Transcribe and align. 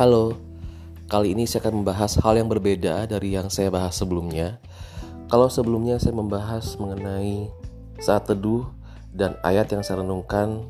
Halo, 0.00 0.32
kali 1.12 1.36
ini 1.36 1.44
saya 1.44 1.68
akan 1.68 1.84
membahas 1.84 2.16
hal 2.24 2.32
yang 2.40 2.48
berbeda 2.48 3.04
dari 3.04 3.36
yang 3.36 3.52
saya 3.52 3.68
bahas 3.68 4.00
sebelumnya. 4.00 4.56
Kalau 5.28 5.52
sebelumnya 5.52 6.00
saya 6.00 6.16
membahas 6.16 6.72
mengenai 6.80 7.52
saat 8.00 8.24
teduh 8.24 8.64
dan 9.12 9.36
ayat 9.44 9.68
yang 9.68 9.84
saya 9.84 10.00
renungkan 10.00 10.64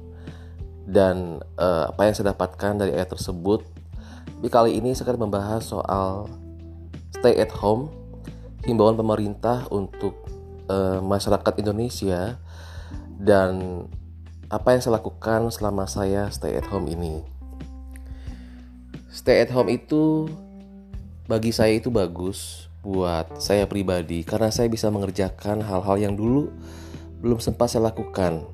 dan 0.82 1.38
uh, 1.62 1.95
apa 1.95 2.11
yang 2.11 2.14
saya 2.18 2.34
dapatkan 2.34 2.82
dari 2.82 2.90
ayat 2.90 3.14
tersebut. 3.14 3.62
Di 4.43 4.50
kali 4.50 4.82
ini 4.82 4.98
saya 4.98 5.14
akan 5.14 5.30
membahas 5.30 5.62
soal 5.62 6.26
stay 7.14 7.38
at 7.38 7.54
home, 7.54 7.86
himbauan 8.66 8.98
pemerintah 8.98 9.70
untuk 9.70 10.26
uh, 10.66 10.98
masyarakat 10.98 11.54
Indonesia 11.62 12.34
dan 13.14 13.86
apa 14.50 14.74
yang 14.74 14.82
saya 14.82 14.98
lakukan 14.98 15.54
selama 15.54 15.87
saya 15.87 16.27
stay 16.34 16.59
at 16.59 16.66
home 16.66 16.91
ini. 16.91 17.38
Stay 19.10 19.42
at 19.42 19.50
home 19.50 19.74
itu 19.74 20.30
bagi 21.27 21.50
saya 21.50 21.74
itu 21.74 21.91
bagus 21.91 22.70
buat 22.78 23.42
saya 23.42 23.66
pribadi 23.66 24.23
karena 24.23 24.55
saya 24.55 24.70
bisa 24.70 24.86
mengerjakan 24.86 25.66
hal-hal 25.66 25.98
yang 25.98 26.14
dulu 26.14 26.46
belum 27.19 27.42
sempat 27.42 27.74
saya 27.74 27.91
lakukan. 27.91 28.46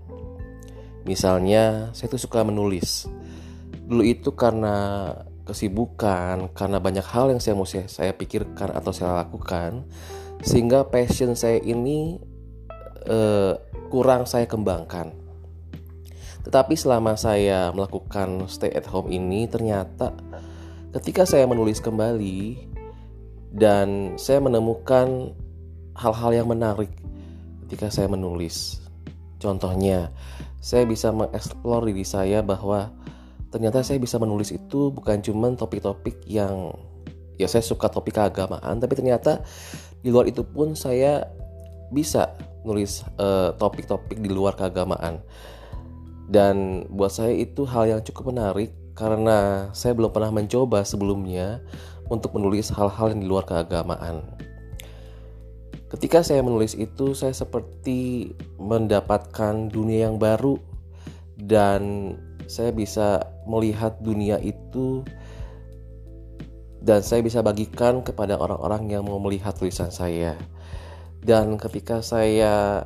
Misalnya, 1.04 1.94
saya 1.94 2.08
tuh 2.10 2.18
suka 2.18 2.42
menulis. 2.42 3.06
Dulu 3.86 4.02
itu 4.02 4.34
karena 4.34 5.12
kesibukan, 5.46 6.50
karena 6.50 6.82
banyak 6.82 7.06
hal 7.06 7.30
yang 7.30 7.38
saya 7.38 7.54
mau 7.54 7.68
saya, 7.68 8.10
pikirkan 8.10 8.74
atau 8.74 8.90
saya 8.90 9.22
lakukan, 9.22 9.86
sehingga 10.42 10.88
passion 10.90 11.38
saya 11.38 11.62
ini 11.62 12.18
uh, 13.06 13.54
kurang 13.92 14.26
saya 14.26 14.50
kembangkan. 14.50 15.14
Tetapi 16.42 16.74
selama 16.74 17.14
saya 17.14 17.70
melakukan 17.70 18.50
stay 18.50 18.74
at 18.74 18.86
home 18.90 19.10
ini 19.10 19.46
ternyata 19.46 20.14
ketika 20.96 21.28
saya 21.28 21.44
menulis 21.44 21.76
kembali 21.84 22.56
dan 23.52 24.16
saya 24.16 24.40
menemukan 24.40 25.36
hal-hal 25.92 26.32
yang 26.32 26.48
menarik 26.48 26.88
ketika 27.68 27.92
saya 27.92 28.08
menulis. 28.08 28.80
Contohnya, 29.36 30.08
saya 30.64 30.88
bisa 30.88 31.12
mengeksplor 31.12 31.84
diri 31.84 32.00
saya 32.00 32.40
bahwa 32.40 32.88
ternyata 33.52 33.84
saya 33.84 34.00
bisa 34.00 34.16
menulis 34.16 34.56
itu 34.56 34.88
bukan 34.88 35.20
cuma 35.20 35.52
topik-topik 35.52 36.24
yang 36.24 36.72
ya 37.36 37.44
saya 37.44 37.60
suka 37.60 37.92
topik 37.92 38.16
keagamaan, 38.16 38.80
tapi 38.80 38.96
ternyata 38.96 39.44
di 40.00 40.08
luar 40.08 40.24
itu 40.24 40.40
pun 40.48 40.72
saya 40.72 41.28
bisa 41.92 42.32
nulis 42.64 43.04
eh, 43.20 43.52
topik-topik 43.60 44.16
di 44.16 44.32
luar 44.32 44.56
keagamaan 44.56 45.20
dan 46.26 46.88
buat 46.90 47.12
saya 47.12 47.36
itu 47.36 47.62
hal 47.68 47.86
yang 47.86 48.00
cukup 48.02 48.34
menarik 48.34 48.74
karena 48.96 49.68
saya 49.76 49.92
belum 49.92 50.10
pernah 50.10 50.32
mencoba 50.32 50.80
sebelumnya 50.82 51.60
untuk 52.08 52.32
menulis 52.34 52.72
hal-hal 52.72 53.12
yang 53.12 53.20
di 53.20 53.28
luar 53.28 53.44
keagamaan. 53.44 54.24
Ketika 55.86 56.24
saya 56.24 56.42
menulis 56.42 56.74
itu, 56.74 57.14
saya 57.14 57.30
seperti 57.30 58.32
mendapatkan 58.58 59.70
dunia 59.70 60.10
yang 60.10 60.18
baru, 60.18 60.58
dan 61.38 62.16
saya 62.50 62.74
bisa 62.74 63.22
melihat 63.46 63.94
dunia 64.02 64.40
itu, 64.42 65.06
dan 66.82 67.06
saya 67.06 67.22
bisa 67.22 67.38
bagikan 67.38 68.02
kepada 68.02 68.34
orang-orang 68.34 68.90
yang 68.90 69.06
mau 69.06 69.22
melihat 69.22 69.54
tulisan 69.54 69.94
saya. 69.94 70.34
Dan 71.22 71.54
ketika 71.54 72.02
saya 72.02 72.82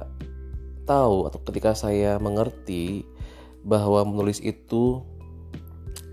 tahu, 0.84 1.28
atau 1.30 1.40
ketika 1.48 1.72
saya 1.72 2.20
mengerti 2.20 3.08
bahwa 3.64 4.04
menulis 4.04 4.40
itu 4.44 5.04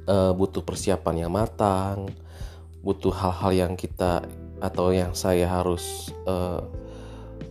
uh, 0.07 0.31
butuh 0.33 0.63
persiapan 0.63 1.27
yang 1.27 1.31
matang, 1.31 2.09
butuh 2.81 3.13
hal-hal 3.13 3.51
yang 3.67 3.73
kita 3.75 4.23
atau 4.57 4.89
yang 4.89 5.13
saya 5.13 5.45
harus 5.45 6.09
uh, 6.25 6.65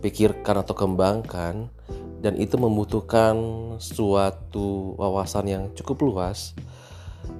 pikirkan 0.03 0.65
atau 0.65 0.75
kembangkan 0.75 1.71
dan 2.19 2.33
itu 2.35 2.57
membutuhkan 2.59 3.37
suatu 3.79 4.97
wawasan 4.99 5.45
yang 5.47 5.63
cukup 5.77 6.03
luas 6.03 6.57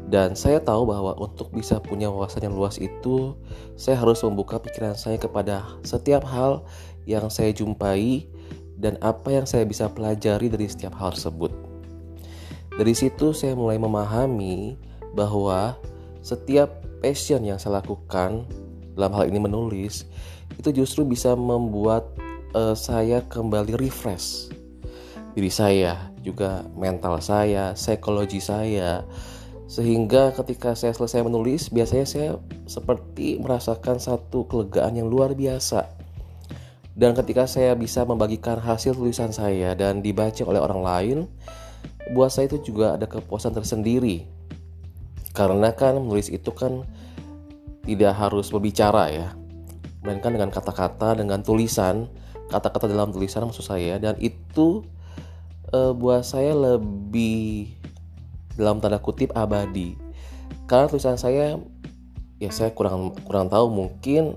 dan 0.07 0.39
saya 0.39 0.63
tahu 0.63 0.87
bahwa 0.87 1.19
untuk 1.19 1.51
bisa 1.51 1.83
punya 1.83 2.07
wawasan 2.07 2.47
yang 2.47 2.55
luas 2.55 2.79
itu 2.79 3.35
saya 3.75 3.99
harus 3.99 4.23
membuka 4.23 4.55
pikiran 4.55 4.95
saya 4.95 5.19
kepada 5.19 5.67
setiap 5.83 6.23
hal 6.23 6.63
yang 7.03 7.27
saya 7.27 7.51
jumpai 7.51 8.27
dan 8.79 8.95
apa 9.03 9.35
yang 9.35 9.43
saya 9.43 9.67
bisa 9.67 9.91
pelajari 9.91 10.47
dari 10.47 10.69
setiap 10.69 10.95
hal 10.95 11.11
tersebut. 11.11 11.51
Dari 12.77 12.93
situ 12.93 13.33
saya 13.33 13.57
mulai 13.57 13.81
memahami 13.81 14.77
bahwa 15.17 15.73
setiap 16.21 16.85
passion 17.01 17.41
yang 17.41 17.57
saya 17.57 17.81
lakukan 17.81 18.45
dalam 18.93 19.11
hal 19.17 19.25
ini 19.25 19.41
menulis 19.41 20.05
itu 20.61 20.69
justru 20.69 21.01
bisa 21.01 21.33
membuat 21.33 22.05
uh, 22.53 22.77
saya 22.77 23.25
kembali 23.25 23.73
refresh 23.73 24.53
diri 25.37 25.53
saya 25.53 26.09
juga 26.25 26.65
mental 26.73 27.21
saya 27.21 27.77
psikologi 27.77 28.41
saya. 28.41 29.05
Sehingga 29.69 30.33
ketika 30.33 30.73
saya 30.73 30.97
selesai 30.97 31.21
menulis 31.21 31.69
biasanya 31.69 32.07
saya 32.09 32.31
seperti 32.65 33.37
merasakan 33.37 34.01
satu 34.01 34.49
kelegaan 34.49 34.97
yang 34.97 35.07
luar 35.07 35.37
biasa. 35.37 35.85
Dan 36.97 37.13
ketika 37.13 37.45
saya 37.45 37.77
bisa 37.77 38.01
membagikan 38.01 38.57
hasil 38.57 38.97
tulisan 38.97 39.29
saya 39.29 39.77
dan 39.77 40.01
dibaca 40.01 40.41
oleh 40.41 40.57
orang 40.57 40.81
lain 40.81 41.17
buat 42.17 42.33
saya 42.33 42.49
itu 42.49 42.73
juga 42.73 42.97
ada 42.97 43.05
kepuasan 43.05 43.53
tersendiri 43.53 44.25
karena 45.37 45.69
kan 45.77 46.01
menulis 46.01 46.33
itu 46.33 46.49
kan 46.49 46.81
tidak 47.85 48.17
harus 48.17 48.49
berbicara 48.49 49.13
ya. 49.13 49.27
Melainkan 50.01 50.33
dengan 50.33 50.49
kata-kata 50.49 51.13
dengan 51.13 51.45
tulisan. 51.45 52.09
Kata-kata 52.49 52.89
dalam 52.89 53.13
tulisan 53.13 53.45
maksud 53.45 53.61
saya. 53.61 54.01
Dan 54.01 54.17
itu 54.17 54.81
e, 55.69 55.93
buat 55.93 56.25
saya 56.25 56.57
lebih 56.57 57.69
dalam 58.57 58.81
tanda 58.81 58.97
kutip 58.97 59.29
abadi. 59.37 59.93
Karena 60.65 60.89
tulisan 60.89 61.21
saya 61.21 61.61
ya 62.41 62.49
saya 62.49 62.73
kurang 62.73 63.13
kurang 63.21 63.53
tahu 63.53 63.69
mungkin 63.69 64.33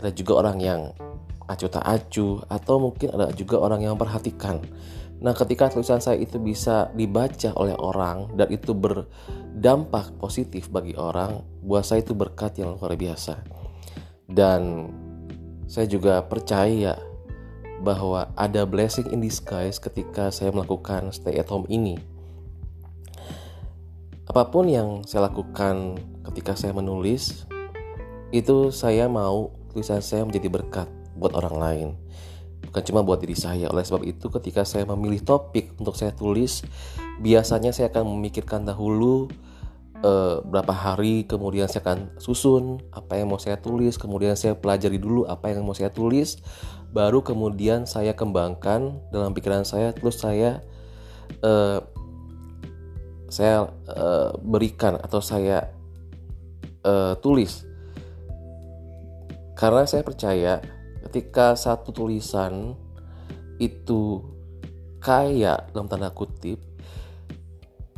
ada 0.00 0.12
juga 0.16 0.40
orang 0.40 0.58
yang 0.64 0.80
acuh 1.44 1.70
tak 1.70 1.84
acuh 1.84 2.40
atau 2.48 2.76
mungkin 2.80 3.12
ada 3.12 3.32
juga 3.32 3.60
orang 3.60 3.84
yang 3.84 3.96
memperhatikan 3.96 4.60
Nah, 5.16 5.32
ketika 5.32 5.72
tulisan 5.72 6.04
saya 6.04 6.20
itu 6.20 6.36
bisa 6.36 6.92
dibaca 6.92 7.48
oleh 7.56 7.72
orang 7.80 8.36
dan 8.36 8.52
itu 8.52 8.76
berdampak 8.76 10.12
positif 10.20 10.68
bagi 10.68 10.92
orang, 10.92 11.40
buat 11.64 11.88
saya 11.88 12.04
itu 12.04 12.12
berkat 12.12 12.60
yang 12.60 12.76
luar 12.76 12.92
biasa. 13.00 13.40
Dan 14.28 14.92
saya 15.64 15.88
juga 15.88 16.20
percaya 16.20 17.00
bahwa 17.80 18.28
ada 18.36 18.68
blessing 18.68 19.08
in 19.08 19.24
disguise 19.24 19.80
ketika 19.80 20.28
saya 20.28 20.52
melakukan 20.52 21.08
stay 21.16 21.40
at 21.40 21.48
home 21.48 21.68
ini. 21.72 21.96
Apa 24.28 24.52
pun 24.52 24.68
yang 24.68 25.00
saya 25.08 25.32
lakukan 25.32 25.96
ketika 26.28 26.52
saya 26.58 26.76
menulis, 26.76 27.48
itu 28.36 28.68
saya 28.68 29.08
mau 29.08 29.54
tulisan 29.72 30.04
saya 30.04 30.28
menjadi 30.28 30.48
berkat 30.52 30.88
buat 31.16 31.32
orang 31.32 31.56
lain 31.56 31.88
bukan 32.64 32.82
cuma 32.86 33.00
buat 33.04 33.20
diri 33.20 33.36
saya. 33.36 33.68
Oleh 33.68 33.84
sebab 33.84 34.04
itu 34.04 34.28
ketika 34.32 34.64
saya 34.64 34.88
memilih 34.88 35.20
topik 35.24 35.76
untuk 35.76 35.96
saya 35.98 36.12
tulis, 36.16 36.64
biasanya 37.20 37.72
saya 37.72 37.92
akan 37.92 38.08
memikirkan 38.16 38.64
dahulu 38.64 39.28
uh, 40.04 40.40
berapa 40.44 40.72
hari, 40.72 41.24
kemudian 41.28 41.68
saya 41.68 41.84
akan 41.84 42.16
susun 42.20 42.80
apa 42.92 43.20
yang 43.20 43.32
mau 43.32 43.40
saya 43.40 43.60
tulis, 43.60 44.00
kemudian 44.00 44.36
saya 44.36 44.56
pelajari 44.56 44.96
dulu 45.00 45.24
apa 45.28 45.52
yang 45.52 45.64
mau 45.64 45.76
saya 45.76 45.92
tulis, 45.92 46.40
baru 46.92 47.20
kemudian 47.24 47.84
saya 47.84 48.16
kembangkan 48.16 49.00
dalam 49.12 49.36
pikiran 49.36 49.64
saya, 49.64 49.92
terus 49.92 50.20
saya 50.20 50.64
uh, 51.42 51.80
saya 53.26 53.66
uh, 53.90 54.38
berikan 54.38 54.94
atau 55.02 55.18
saya 55.18 55.74
uh, 56.86 57.18
tulis 57.18 57.66
karena 59.56 59.88
saya 59.88 60.04
percaya 60.04 60.62
ketika 61.16 61.56
satu 61.56 61.96
tulisan 61.96 62.76
itu 63.56 64.20
kaya 65.00 65.64
dalam 65.72 65.88
tanda 65.88 66.12
kutip 66.12 66.60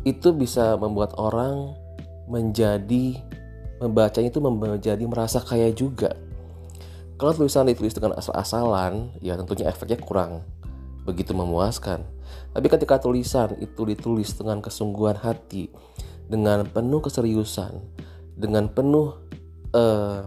itu 0.06 0.28
bisa 0.30 0.78
membuat 0.78 1.18
orang 1.18 1.74
menjadi 2.30 3.18
membacanya 3.82 4.30
itu 4.30 4.38
menjadi 4.38 5.02
merasa 5.10 5.42
kaya 5.42 5.74
juga. 5.74 6.14
Kalau 7.18 7.34
tulisan 7.34 7.66
ditulis 7.66 7.90
dengan 7.90 8.14
asal-asalan 8.14 9.18
ya 9.18 9.34
tentunya 9.34 9.66
efeknya 9.66 9.98
kurang 9.98 10.46
begitu 11.02 11.34
memuaskan. 11.34 12.06
Tapi 12.54 12.66
ketika 12.70 13.02
tulisan 13.02 13.58
itu 13.58 13.82
ditulis 13.82 14.30
dengan 14.38 14.62
kesungguhan 14.62 15.18
hati 15.18 15.74
dengan 16.30 16.62
penuh 16.70 17.02
keseriusan 17.02 17.82
dengan 18.38 18.70
penuh 18.70 19.10
uh, 19.74 20.22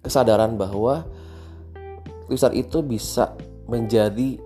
kesadaran 0.00 0.56
bahwa 0.56 1.04
tulisan 2.32 2.56
itu 2.56 2.80
bisa 2.80 3.36
menjadi 3.68 4.40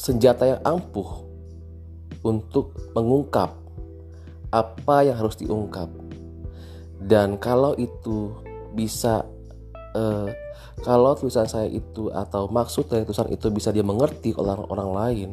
senjata 0.00 0.56
yang 0.56 0.60
ampuh 0.64 1.20
untuk 2.24 2.72
mengungkap 2.96 3.52
apa 4.48 4.96
yang 5.04 5.20
harus 5.20 5.36
diungkap. 5.36 5.92
dan 7.04 7.36
kalau 7.36 7.76
itu 7.76 8.32
bisa 8.72 9.28
uh, 9.92 10.32
kalau 10.80 11.12
tulisan 11.12 11.44
saya 11.44 11.68
itu 11.68 12.08
atau 12.08 12.48
maksud 12.48 12.88
dari 12.88 13.04
tulisan 13.04 13.28
itu 13.28 13.52
bisa 13.52 13.68
dia 13.68 13.84
mengerti 13.84 14.32
oleh 14.32 14.56
orang 14.56 14.90
lain 14.96 15.30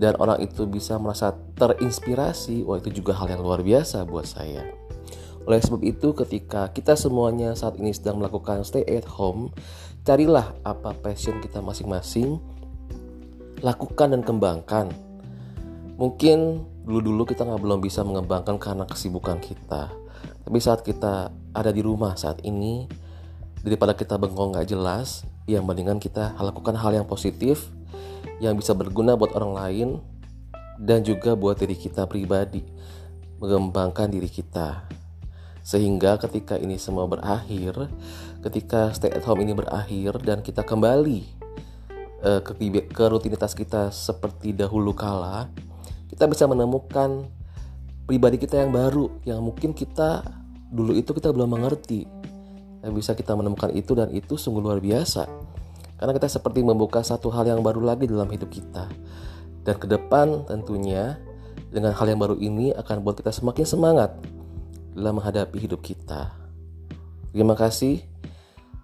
dan 0.00 0.18
orang 0.18 0.40
itu 0.40 0.64
bisa 0.64 0.96
merasa 0.96 1.36
terinspirasi, 1.60 2.64
wah 2.64 2.80
itu 2.80 2.88
juga 2.88 3.12
hal 3.20 3.36
yang 3.36 3.44
luar 3.44 3.60
biasa 3.60 4.08
buat 4.08 4.24
saya. 4.24 4.64
Oleh 5.48 5.60
sebab 5.60 5.80
itu, 5.84 6.12
ketika 6.12 6.68
kita 6.72 6.96
semuanya 6.96 7.56
saat 7.56 7.80
ini 7.80 7.96
sedang 7.96 8.20
melakukan 8.20 8.60
stay 8.64 8.84
at 8.84 9.08
home, 9.08 9.52
carilah 10.04 10.52
apa 10.64 10.92
passion 11.00 11.40
kita 11.40 11.64
masing-masing, 11.64 12.40
lakukan 13.64 14.12
dan 14.16 14.22
kembangkan. 14.24 14.92
Mungkin 15.96 16.64
dulu-dulu 16.84 17.28
kita 17.28 17.44
nggak 17.44 17.60
belum 17.60 17.80
bisa 17.84 18.00
mengembangkan 18.04 18.56
karena 18.56 18.84
kesibukan 18.88 19.40
kita. 19.40 19.92
Tapi 20.44 20.58
saat 20.60 20.80
kita 20.80 21.32
ada 21.52 21.70
di 21.72 21.80
rumah 21.84 22.16
saat 22.16 22.40
ini, 22.44 22.88
daripada 23.60 23.92
kita 23.92 24.16
bengong 24.16 24.56
nggak 24.56 24.68
jelas, 24.68 25.24
yang 25.44 25.64
mendingan 25.68 26.00
kita 26.00 26.36
lakukan 26.40 26.76
hal 26.76 26.92
yang 26.96 27.04
positif, 27.08 27.68
yang 28.40 28.56
bisa 28.56 28.72
berguna 28.72 29.16
buat 29.16 29.36
orang 29.36 29.52
lain, 29.52 29.88
dan 30.80 31.04
juga 31.04 31.36
buat 31.36 31.60
diri 31.60 31.76
kita 31.76 32.08
pribadi, 32.08 32.64
mengembangkan 33.36 34.08
diri 34.08 34.28
kita. 34.28 34.99
Sehingga 35.70 36.18
ketika 36.18 36.58
ini 36.58 36.82
semua 36.82 37.06
berakhir, 37.06 37.86
ketika 38.42 38.90
stay 38.90 39.14
at 39.14 39.22
home 39.22 39.46
ini 39.46 39.54
berakhir 39.54 40.18
dan 40.18 40.42
kita 40.42 40.66
kembali 40.66 41.22
uh, 42.26 42.42
ke, 42.42 43.04
rutinitas 43.06 43.54
kita 43.54 43.94
seperti 43.94 44.50
dahulu 44.50 44.90
kala, 44.90 45.46
kita 46.10 46.26
bisa 46.26 46.50
menemukan 46.50 47.22
pribadi 48.02 48.42
kita 48.42 48.66
yang 48.66 48.74
baru 48.74 49.14
yang 49.22 49.38
mungkin 49.46 49.70
kita 49.70 50.26
dulu 50.74 50.90
itu 50.90 51.14
kita 51.14 51.30
belum 51.30 51.54
mengerti. 51.54 52.02
Dan 52.82 52.90
bisa 52.90 53.14
kita 53.14 53.38
menemukan 53.38 53.70
itu 53.70 53.94
dan 53.94 54.10
itu 54.10 54.34
sungguh 54.34 54.58
luar 54.58 54.82
biasa. 54.82 55.22
Karena 56.02 56.10
kita 56.18 56.26
seperti 56.26 56.66
membuka 56.66 56.98
satu 57.06 57.30
hal 57.30 57.46
yang 57.46 57.62
baru 57.62 57.78
lagi 57.78 58.10
dalam 58.10 58.26
hidup 58.26 58.50
kita. 58.50 58.90
Dan 59.62 59.78
ke 59.78 59.86
depan 59.86 60.50
tentunya 60.50 61.14
dengan 61.70 61.94
hal 61.94 62.10
yang 62.10 62.18
baru 62.18 62.34
ini 62.42 62.74
akan 62.74 63.06
buat 63.06 63.22
kita 63.22 63.30
semakin 63.30 63.62
semangat 63.62 64.39
dalam 64.94 65.18
menghadapi 65.18 65.58
hidup 65.60 65.82
kita. 65.82 66.32
Terima 67.30 67.54
kasih. 67.54 68.02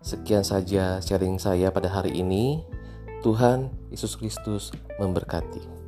Sekian 0.03 0.47
saja 0.47 1.03
sharing 1.03 1.43
saya 1.43 1.75
pada 1.75 1.91
hari 1.91 2.15
ini. 2.15 2.63
Tuhan 3.27 3.75
Yesus 3.91 4.15
Kristus 4.15 4.71
memberkati. 5.03 5.86